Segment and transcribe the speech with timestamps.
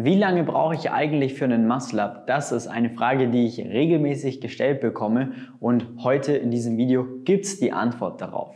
[0.00, 2.28] Wie lange brauche ich eigentlich für einen Muscle-Up?
[2.28, 7.46] Das ist eine Frage, die ich regelmäßig gestellt bekomme und heute in diesem Video gibt
[7.46, 8.54] es die Antwort darauf.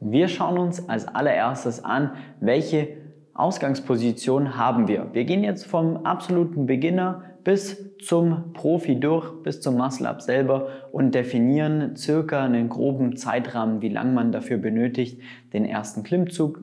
[0.00, 2.88] Wir schauen uns als allererstes an, welche
[3.32, 5.10] Ausgangsposition haben wir.
[5.12, 11.14] Wir gehen jetzt vom absoluten Beginner bis zum Profi durch, bis zum Muscle-Up selber und
[11.14, 15.20] definieren circa einen groben Zeitrahmen, wie lange man dafür benötigt,
[15.52, 16.60] den ersten Klimmzug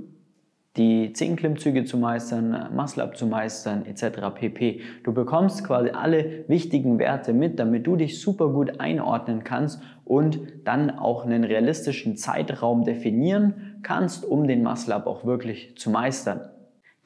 [0.78, 4.20] die 10 Klimmzüge zu meistern, Muscle-Up zu meistern, etc.
[4.34, 4.82] pp.
[5.04, 10.40] Du bekommst quasi alle wichtigen Werte mit, damit du dich super gut einordnen kannst und
[10.64, 16.42] dann auch einen realistischen Zeitraum definieren kannst, um den Muscle-Up auch wirklich zu meistern.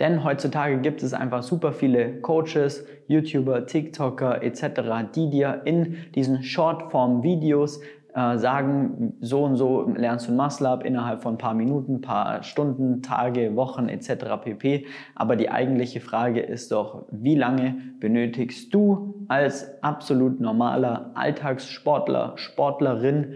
[0.01, 4.81] Denn heutzutage gibt es einfach super viele Coaches, YouTuber, TikToker etc.,
[5.13, 7.81] die dir in diesen Shortform-Videos
[8.13, 12.43] äh, sagen, so und so lernst du ein Muscle-Up innerhalb von ein paar Minuten, paar
[12.43, 14.25] Stunden, Tage, Wochen etc.
[14.43, 14.85] pp.
[15.15, 23.35] Aber die eigentliche Frage ist doch, wie lange benötigst du als absolut normaler Alltagssportler, Sportlerin,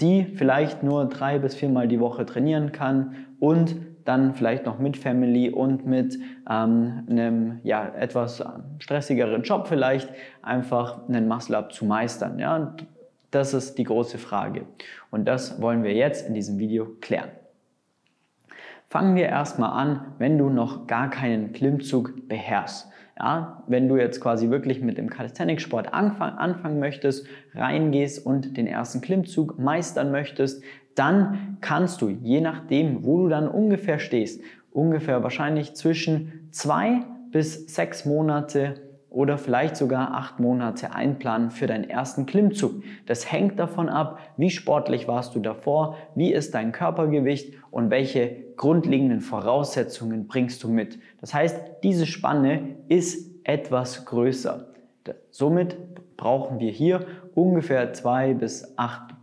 [0.00, 4.96] die vielleicht nur drei bis viermal die Woche trainieren kann und dann vielleicht noch mit
[4.96, 6.18] Family und mit
[6.50, 8.44] ähm, einem ja, etwas
[8.78, 10.08] stressigeren Job vielleicht
[10.42, 12.38] einfach einen Muscle-Up zu meistern.
[12.38, 12.74] Ja?
[13.34, 14.64] Das ist die große Frage.
[15.10, 17.30] Und das wollen wir jetzt in diesem Video klären.
[18.88, 22.86] Fangen wir erstmal an, wenn du noch gar keinen Klimmzug beherrschst.
[23.18, 28.68] Ja, wenn du jetzt quasi wirklich mit dem Calisthenics-Sport anfang, anfangen möchtest, reingehst und den
[28.68, 30.62] ersten Klimmzug meistern möchtest,
[30.94, 37.00] dann kannst du, je nachdem, wo du dann ungefähr stehst, ungefähr wahrscheinlich zwischen zwei
[37.32, 42.82] bis sechs Monate oder vielleicht sogar acht Monate einplanen für deinen ersten Klimmzug.
[43.06, 48.44] Das hängt davon ab, wie sportlich warst du davor, wie ist dein Körpergewicht und welche
[48.56, 50.98] grundlegenden Voraussetzungen bringst du mit.
[51.20, 54.66] Das heißt, diese Spanne ist etwas größer.
[55.30, 55.76] Somit
[56.16, 57.06] brauchen wir hier
[57.36, 59.14] ungefähr zwei bis acht,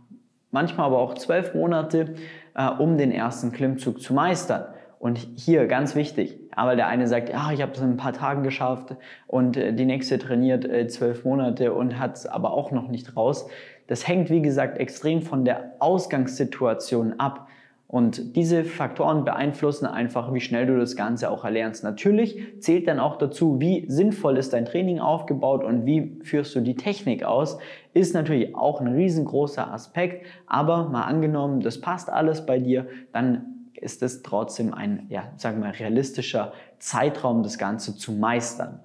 [0.50, 2.14] manchmal aber auch zwölf Monate,
[2.54, 4.64] äh, um den ersten Klimmzug zu meistern.
[5.02, 8.12] Und hier ganz wichtig, aber der eine sagt, ja, ich habe es in ein paar
[8.12, 8.94] Tagen geschafft
[9.26, 13.16] und äh, die nächste trainiert äh, zwölf Monate und hat es aber auch noch nicht
[13.16, 13.48] raus.
[13.88, 17.48] Das hängt, wie gesagt, extrem von der Ausgangssituation ab.
[17.88, 21.82] Und diese Faktoren beeinflussen einfach, wie schnell du das Ganze auch erlernst.
[21.82, 26.60] Natürlich zählt dann auch dazu, wie sinnvoll ist dein Training aufgebaut und wie führst du
[26.60, 27.58] die Technik aus.
[27.92, 30.24] Ist natürlich auch ein riesengroßer Aspekt.
[30.46, 35.62] Aber mal angenommen, das passt alles bei dir, dann ist es trotzdem ein, ja, sagen
[35.62, 38.80] wir, realistischer Zeitraum, das Ganze zu meistern.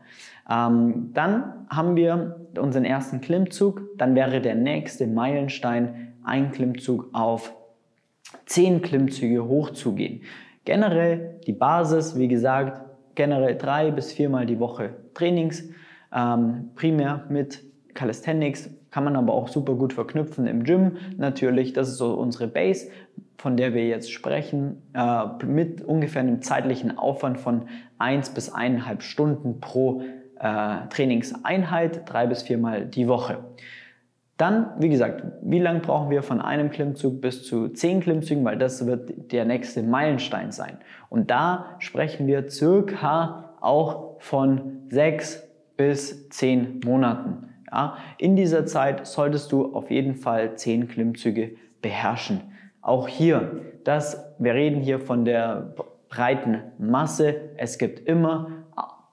[0.49, 3.81] Ähm, dann haben wir unseren ersten Klimmzug.
[3.97, 7.53] Dann wäre der nächste Meilenstein ein Klimmzug auf
[8.45, 10.21] zehn Klimmzüge hochzugehen.
[10.65, 12.81] Generell die Basis, wie gesagt,
[13.15, 15.63] generell drei bis viermal die Woche Trainings,
[16.13, 21.73] ähm, primär mit Calisthenics, kann man aber auch super gut verknüpfen im Gym natürlich.
[21.73, 22.87] Das ist so unsere Base
[23.37, 27.67] von der wir jetzt sprechen, äh, mit ungefähr einem zeitlichen Aufwand von
[27.99, 30.01] 1 bis 1,5 Stunden pro
[30.39, 33.39] äh, Trainingseinheit, drei bis viermal die Woche.
[34.37, 38.57] Dann, wie gesagt, wie lange brauchen wir von einem Klimmzug bis zu zehn Klimmzügen, weil
[38.57, 40.77] das wird der nächste Meilenstein sein.
[41.09, 45.43] Und da sprechen wir circa auch von sechs
[45.75, 47.49] bis zehn Monaten.
[47.71, 51.51] Ja, in dieser Zeit solltest du auf jeden Fall zehn Klimmzüge
[51.81, 52.41] beherrschen.
[52.81, 55.73] Auch hier, das, wir reden hier von der
[56.09, 57.35] breiten Masse.
[57.57, 58.49] Es gibt immer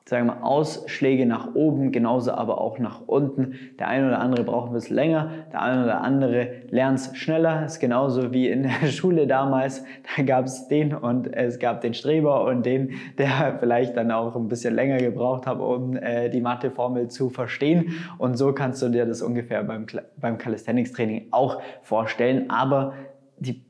[0.07, 3.55] sagen wir, Ausschläge nach oben, genauso aber auch nach unten.
[3.79, 7.63] Der eine oder andere braucht ein bisschen länger, der eine oder andere lernt es schneller.
[7.63, 9.83] Das ist genauso wie in der Schule damals.
[10.17, 14.37] Da gab es den und es gab den Streber und den, der vielleicht dann auch
[14.37, 17.95] ein bisschen länger gebraucht hat, um äh, die Matheformel zu verstehen.
[18.19, 19.87] Und so kannst du dir das ungefähr beim,
[20.21, 22.51] beim Calisthenics-Training auch vorstellen.
[22.51, 22.93] Aber
[23.39, 23.65] die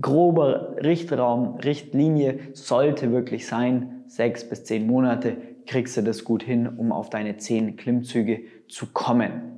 [0.00, 6.68] grobe Richtraum, Richtlinie sollte wirklich sein, sechs bis zehn Monate kriegst du das gut hin,
[6.68, 9.54] um auf deine zehn Klimmzüge zu kommen.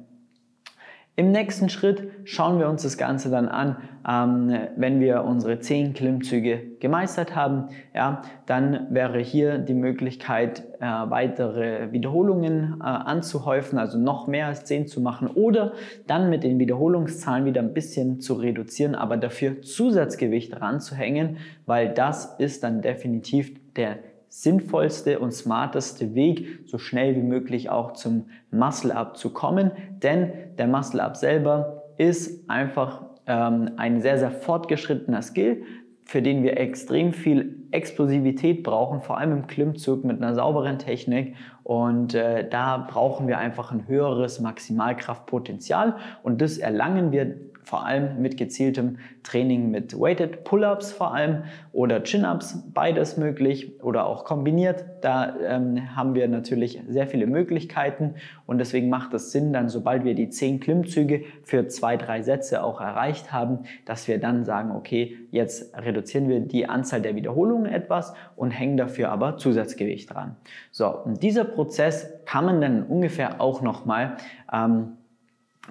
[1.18, 5.94] Im nächsten Schritt schauen wir uns das Ganze dann an, ähm, wenn wir unsere 10
[5.94, 7.68] Klimmzüge gemeistert haben.
[7.94, 14.66] Ja, dann wäre hier die Möglichkeit, äh, weitere Wiederholungen äh, anzuhäufen, also noch mehr als
[14.66, 15.72] 10 zu machen oder
[16.06, 22.34] dann mit den Wiederholungszahlen wieder ein bisschen zu reduzieren, aber dafür Zusatzgewicht ranzuhängen, weil das
[22.38, 23.96] ist dann definitiv der
[24.42, 29.70] sinnvollste und smarteste Weg, so schnell wie möglich auch zum Muscle-Up zu kommen.
[30.02, 35.62] Denn der Muscle-Up selber ist einfach ähm, ein sehr, sehr fortgeschrittener Skill.
[36.08, 41.34] für den wir extrem viel Explosivität brauchen, vor allem im Klimmzug mit einer sauberen Technik.
[41.64, 48.22] Und äh, da brauchen wir einfach ein höheres Maximalkraftpotenzial und das erlangen wir vor allem
[48.22, 51.42] mit gezieltem Training mit Weighted Pull-ups vor allem
[51.72, 54.84] oder Chin-ups, beides möglich oder auch kombiniert.
[55.00, 58.14] Da ähm, haben wir natürlich sehr viele Möglichkeiten
[58.46, 62.62] und deswegen macht es Sinn, dann sobald wir die 10 Klimmzüge für zwei, drei Sätze
[62.62, 67.66] auch erreicht haben, dass wir dann sagen, okay, jetzt reduzieren wir die Anzahl der Wiederholungen
[67.66, 70.36] etwas und hängen dafür aber Zusatzgewicht dran.
[70.70, 74.18] So, und dieser Prozess kann man dann ungefähr auch nochmal
[74.52, 74.95] ähm,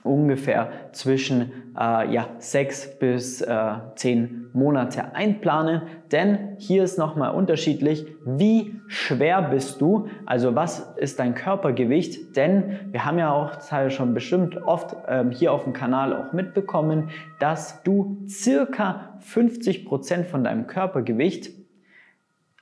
[0.03, 5.81] ungefähr zwischen äh, ja, sechs bis äh, zehn Monate einplanen,
[6.11, 12.79] denn hier ist nochmal unterschiedlich, wie schwer bist du, also was ist dein Körpergewicht, denn
[12.91, 17.09] wir haben ja auch ich schon bestimmt oft ähm, hier auf dem Kanal auch mitbekommen,
[17.39, 21.64] dass du circa 50 Prozent von deinem Körpergewicht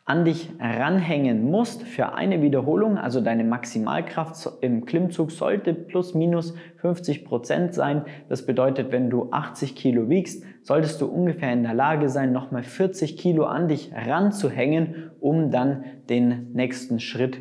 [0.05, 6.53] an dich ranhängen musst für eine Wiederholung, also deine Maximalkraft im Klimmzug sollte plus minus
[6.77, 8.03] 50 Prozent sein.
[8.27, 12.63] Das bedeutet, wenn du 80 Kilo wiegst, solltest du ungefähr in der Lage sein, nochmal
[12.63, 17.39] 40 Kilo an dich ranzuhängen, um dann den nächsten Schritt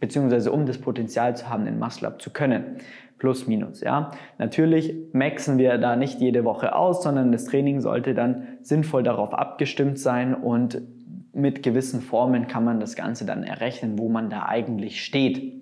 [0.00, 2.78] beziehungsweise um das Potenzial zu haben, den Muscle Up zu können.
[3.18, 4.12] Plus, minus, ja.
[4.38, 9.34] Natürlich maxen wir da nicht jede Woche aus, sondern das Training sollte dann sinnvoll darauf
[9.34, 10.80] abgestimmt sein und
[11.32, 15.60] mit gewissen Formen kann man das Ganze dann errechnen, wo man da eigentlich steht.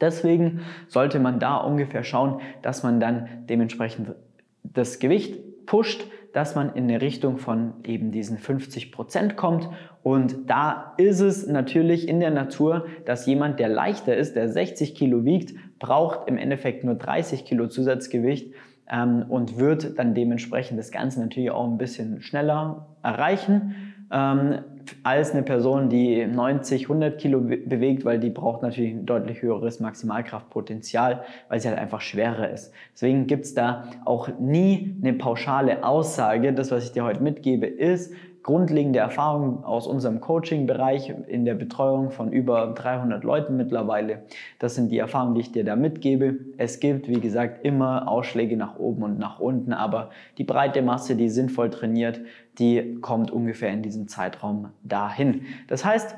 [0.00, 4.14] Deswegen sollte man da ungefähr schauen, dass man dann dementsprechend
[4.62, 9.70] das Gewicht pusht, dass man in eine Richtung von eben diesen 50 Prozent kommt.
[10.02, 14.94] Und da ist es natürlich in der Natur, dass jemand, der leichter ist, der 60
[14.94, 18.52] Kilo wiegt, braucht im Endeffekt nur 30 Kilo Zusatzgewicht
[18.90, 23.94] ähm, und wird dann dementsprechend das Ganze natürlich auch ein bisschen schneller erreichen.
[24.12, 24.58] Ähm,
[25.02, 29.80] als eine Person, die 90, 100 Kilo bewegt, weil die braucht natürlich ein deutlich höheres
[29.80, 32.72] Maximalkraftpotenzial, weil sie halt einfach schwerer ist.
[32.92, 36.52] Deswegen gibt es da auch nie eine pauschale Aussage.
[36.52, 38.12] Das, was ich dir heute mitgebe, ist,
[38.46, 44.22] grundlegende Erfahrung aus unserem Coaching-Bereich in der Betreuung von über 300 Leuten mittlerweile.
[44.60, 46.36] Das sind die Erfahrungen, die ich dir da mitgebe.
[46.56, 51.16] Es gibt, wie gesagt, immer Ausschläge nach oben und nach unten, aber die breite Masse,
[51.16, 52.20] die sinnvoll trainiert,
[52.60, 55.42] die kommt ungefähr in diesem Zeitraum dahin.
[55.66, 56.14] Das heißt,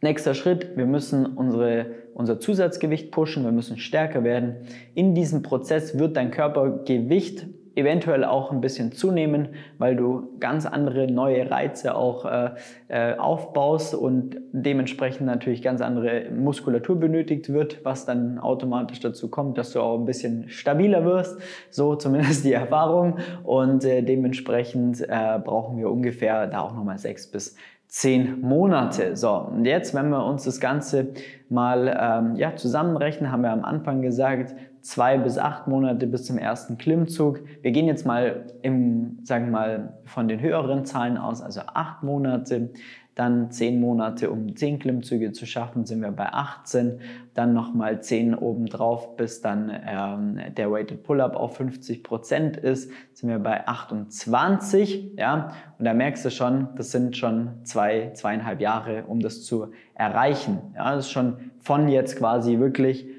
[0.00, 4.54] Nächster Schritt, wir müssen unsere, unser Zusatzgewicht pushen, wir müssen stärker werden.
[4.94, 11.10] In diesem Prozess wird dein Körpergewicht eventuell auch ein bisschen zunehmen, weil du ganz andere
[11.10, 12.50] neue Reize auch äh,
[12.88, 19.56] äh, aufbaust und dementsprechend natürlich ganz andere Muskulatur benötigt wird, was dann automatisch dazu kommt,
[19.56, 21.40] dass du auch ein bisschen stabiler wirst,
[21.70, 23.18] so zumindest die Erfahrung.
[23.44, 27.56] Und äh, dementsprechend äh, brauchen wir ungefähr da auch nochmal sechs bis
[27.88, 29.16] zehn Monate.
[29.16, 31.08] So, und jetzt, wenn wir uns das Ganze
[31.48, 36.38] mal ähm, ja, zusammenrechnen, haben wir am Anfang gesagt, zwei bis acht Monate bis zum
[36.38, 37.40] ersten Klimmzug.
[37.62, 42.02] Wir gehen jetzt mal im, sagen wir mal, von den höheren Zahlen aus, also acht
[42.02, 42.70] Monate,
[43.18, 47.00] dann zehn Monate, um zehn Klimmzüge zu schaffen, sind wir bei 18,
[47.34, 53.28] dann nochmal zehn obendrauf, bis dann ähm, der Weighted Pull-Up auf 50 Prozent ist, sind
[53.28, 59.04] wir bei 28, ja, und da merkst du schon, das sind schon zwei, zweieinhalb Jahre,
[59.08, 63.17] um das zu erreichen, ja, das ist schon von jetzt quasi wirklich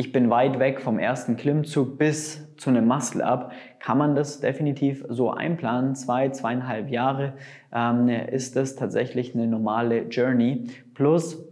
[0.00, 5.04] ich bin weit weg vom ersten Klimmzug bis zu einem Muscle-Up, kann man das definitiv
[5.10, 5.94] so einplanen.
[5.94, 7.34] Zwei, zweieinhalb Jahre
[7.70, 10.68] ähm, ist das tatsächlich eine normale Journey.
[10.94, 11.49] Plus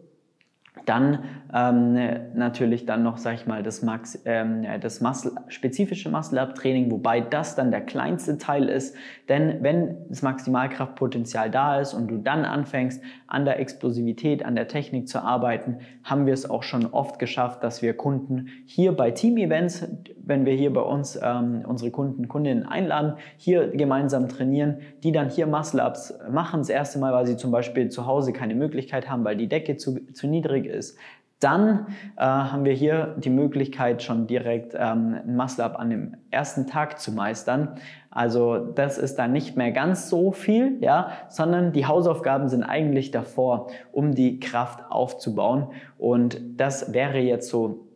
[0.87, 1.95] dann ähm,
[2.35, 7.55] natürlich dann noch, sag ich mal, das, Max, ähm, das Muscle, spezifische Muscle-Up-Training, wobei das
[7.57, 8.97] dann der kleinste Teil ist.
[9.29, 14.69] Denn wenn das Maximalkraftpotenzial da ist und du dann anfängst, an der Explosivität, an der
[14.69, 19.11] Technik zu arbeiten, haben wir es auch schon oft geschafft, dass wir Kunden hier bei
[19.11, 19.87] Team-Events,
[20.25, 25.29] wenn wir hier bei uns ähm, unsere Kunden, Kundinnen einladen, hier gemeinsam trainieren, die dann
[25.29, 29.25] hier Muscle-Ups machen, das erste Mal, weil sie zum Beispiel zu Hause keine Möglichkeit haben,
[29.25, 30.97] weil die Decke zu, zu niedrig ist.
[31.41, 36.67] Dann äh, haben wir hier die Möglichkeit, schon direkt ähm, ein Muscle-Up an dem ersten
[36.67, 37.77] Tag zu meistern.
[38.11, 43.13] Also das ist dann nicht mehr ganz so viel, ja, sondern die Hausaufgaben sind eigentlich
[43.13, 45.69] davor, um die Kraft aufzubauen.
[45.97, 47.87] Und das wäre jetzt so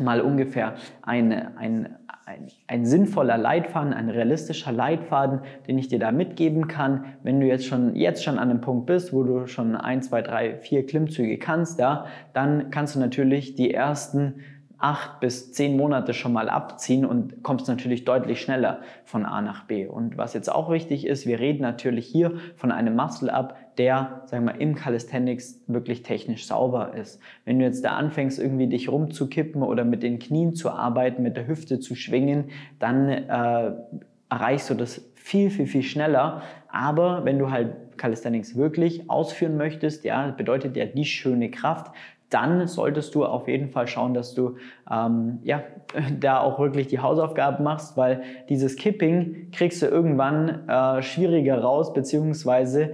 [0.00, 1.96] mal ungefähr eine, ein,
[2.32, 7.04] ein, ein, sinnvoller Leitfaden, ein realistischer Leitfaden, den ich dir da mitgeben kann.
[7.22, 10.22] Wenn du jetzt schon, jetzt schon an einem Punkt bist, wo du schon ein, zwei,
[10.22, 14.40] drei, vier Klimmzüge kannst, ja, dann kannst du natürlich die ersten
[14.82, 19.64] acht bis zehn Monate schon mal abziehen und kommst natürlich deutlich schneller von A nach
[19.64, 19.86] B.
[19.86, 24.44] Und was jetzt auch wichtig ist, wir reden natürlich hier von einem Muscle-Up, der, sagen
[24.44, 27.20] wir mal, im Calisthenics wirklich technisch sauber ist.
[27.44, 31.36] Wenn du jetzt da anfängst, irgendwie dich rumzukippen oder mit den Knien zu arbeiten, mit
[31.36, 33.72] der Hüfte zu schwingen, dann äh,
[34.28, 36.42] erreichst du das viel, viel, viel schneller.
[36.68, 41.92] Aber wenn du halt Calisthenics wirklich ausführen möchtest, ja, bedeutet ja die schöne Kraft,
[42.32, 44.56] dann solltest du auf jeden Fall schauen, dass du
[44.90, 45.62] ähm, ja,
[46.20, 51.92] da auch wirklich die Hausaufgaben machst, weil dieses Kipping kriegst du irgendwann äh, schwieriger raus,
[51.92, 52.92] beziehungsweise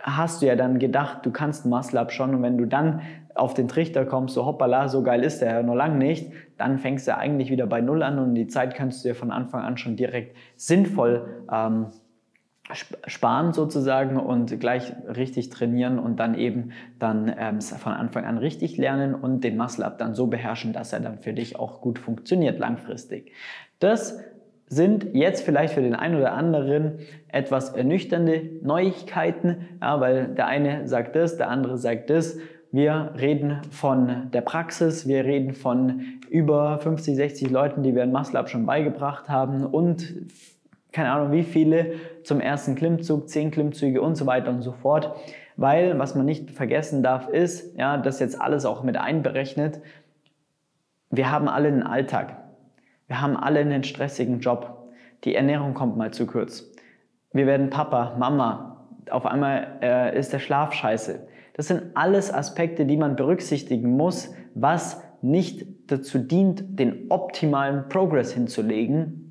[0.00, 3.02] hast du ja dann gedacht, du kannst Muscle-Up schon und wenn du dann
[3.34, 6.78] auf den Trichter kommst, so hoppala, so geil ist der ja noch lang nicht, dann
[6.78, 9.62] fängst du eigentlich wieder bei Null an und die Zeit kannst du dir von Anfang
[9.62, 11.86] an schon direkt sinnvoll ähm,
[13.06, 18.76] sparen sozusagen und gleich richtig trainieren und dann eben dann ähm, von Anfang an richtig
[18.76, 22.58] lernen und den Muscle-Up dann so beherrschen, dass er dann für dich auch gut funktioniert
[22.58, 23.32] langfristig.
[23.78, 24.18] Das
[24.66, 26.98] sind jetzt vielleicht für den einen oder anderen
[27.28, 32.36] etwas ernüchternde Neuigkeiten, ja, weil der eine sagt das, der andere sagt das.
[32.70, 38.12] Wir reden von der Praxis, wir reden von über 50, 60 Leuten, die wir ein
[38.12, 40.14] Muscle-Up schon beigebracht haben und
[40.92, 41.92] keine Ahnung wie viele
[42.22, 45.14] zum ersten Klimmzug, 10 Klimmzüge und so weiter und so fort.
[45.56, 49.80] Weil, was man nicht vergessen darf, ist, ja, das jetzt alles auch mit einberechnet,
[51.10, 52.36] wir haben alle einen Alltag.
[53.06, 54.90] Wir haben alle einen stressigen Job.
[55.24, 56.70] Die Ernährung kommt mal zu kurz.
[57.32, 58.86] Wir werden Papa, Mama.
[59.10, 61.26] Auf einmal äh, ist der Schlaf scheiße.
[61.54, 68.32] Das sind alles Aspekte, die man berücksichtigen muss, was nicht dazu dient, den optimalen Progress
[68.32, 69.27] hinzulegen.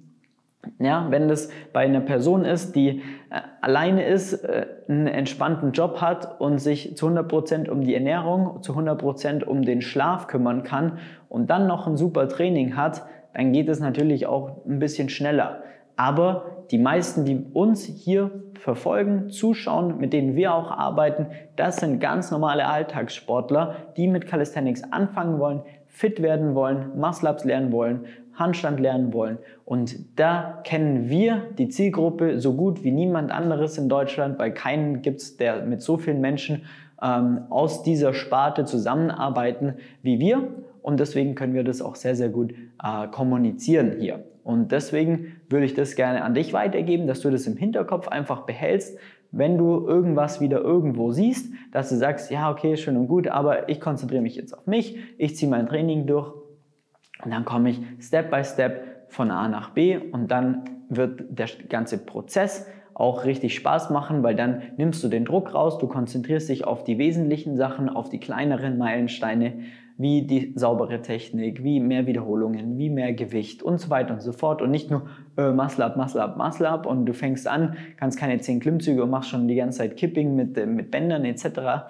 [0.80, 6.02] Ja, wenn das bei einer Person ist, die äh, alleine ist, äh, einen entspannten Job
[6.02, 11.00] hat und sich zu 100% um die Ernährung, zu 100% um den Schlaf kümmern kann
[11.30, 15.64] und dann noch ein super Training hat, dann geht es natürlich auch ein bisschen schneller.
[15.96, 22.00] Aber die meisten, die uns hier verfolgen, zuschauen, mit denen wir auch arbeiten, das sind
[22.00, 28.06] ganz normale Alltagssportler, die mit Calisthenics anfangen wollen, fit werden wollen, Muscle-Ups lernen wollen,
[28.38, 29.38] Handstand lernen wollen.
[29.66, 35.02] Und da kennen wir die Zielgruppe so gut wie niemand anderes in Deutschland, weil keinen
[35.02, 36.64] gibt es, der mit so vielen Menschen
[37.02, 40.48] ähm, aus dieser Sparte zusammenarbeiten wie wir.
[40.82, 44.24] Und deswegen können wir das auch sehr, sehr gut äh, kommunizieren hier.
[44.44, 48.46] Und deswegen würde ich das gerne an dich weitergeben, dass du das im Hinterkopf einfach
[48.46, 48.98] behältst,
[49.32, 53.68] wenn du irgendwas wieder irgendwo siehst, dass du sagst, ja, okay, schön und gut, aber
[53.68, 56.34] ich konzentriere mich jetzt auf mich, ich ziehe mein Training durch
[57.24, 61.48] und dann komme ich Step by Step von A nach B und dann wird der
[61.70, 66.50] ganze Prozess auch richtig Spaß machen, weil dann nimmst du den Druck raus, du konzentrierst
[66.50, 69.60] dich auf die wesentlichen Sachen, auf die kleineren Meilensteine
[70.00, 74.32] wie die saubere Technik, wie mehr Wiederholungen, wie mehr Gewicht und so weiter und so
[74.32, 74.62] fort.
[74.62, 75.08] Und nicht nur
[75.38, 79.04] äh, Muscle up, Muscle up, Muscle up und du fängst an, kannst keine 10 Klimmzüge
[79.04, 81.88] und machst schon die ganze Zeit Kipping mit, äh, mit Bändern etc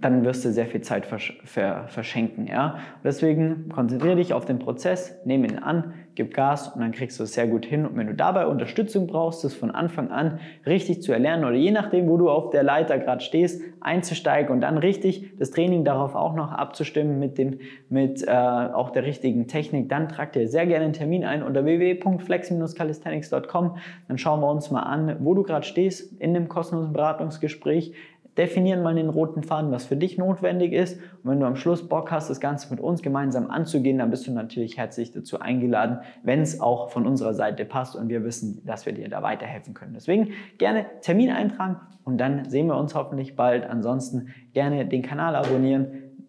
[0.00, 2.46] dann wirst du sehr viel Zeit versch ver verschenken.
[2.46, 2.78] Ja?
[3.04, 7.24] deswegen konzentriere dich auf den Prozess, nehme ihn an, gib Gas und dann kriegst du
[7.24, 7.86] es sehr gut hin.
[7.86, 11.70] Und wenn du dabei Unterstützung brauchst, das von Anfang an richtig zu erlernen oder je
[11.70, 16.14] nachdem, wo du auf der Leiter gerade stehst, einzusteigen und dann richtig das Training darauf
[16.14, 20.66] auch noch abzustimmen mit, dem, mit äh, auch der richtigen Technik, dann trag dir sehr
[20.66, 23.76] gerne einen Termin ein unter www.flex-calisthenics.com.
[24.08, 27.94] Dann schauen wir uns mal an, wo du gerade stehst in dem kostenlosen Beratungsgespräch
[28.38, 30.98] definieren mal den roten Faden, was für dich notwendig ist.
[31.22, 34.26] Und wenn du am Schluss Bock hast, das Ganze mit uns gemeinsam anzugehen, dann bist
[34.26, 38.62] du natürlich herzlich dazu eingeladen, wenn es auch von unserer Seite passt und wir wissen,
[38.64, 39.94] dass wir dir da weiterhelfen können.
[39.94, 43.68] Deswegen gerne Termin eintragen und dann sehen wir uns hoffentlich bald.
[43.68, 45.88] Ansonsten gerne den Kanal abonnieren,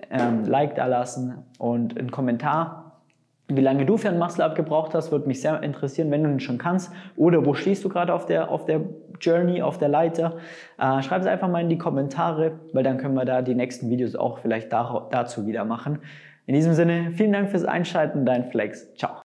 [0.09, 2.80] ähm, Like da lassen und einen Kommentar
[3.55, 6.39] wie lange du für ein Muscle-Up gebraucht hast, würde mich sehr interessieren, wenn du ihn
[6.39, 6.91] schon kannst.
[7.15, 8.81] Oder wo stehst du gerade auf der, auf der
[9.19, 10.37] Journey, auf der Leiter?
[10.77, 13.89] Äh, schreib es einfach mal in die Kommentare, weil dann können wir da die nächsten
[13.89, 15.99] Videos auch vielleicht da, dazu wieder machen.
[16.45, 18.93] In diesem Sinne, vielen Dank fürs Einschalten, dein Flex.
[18.95, 19.21] Ciao.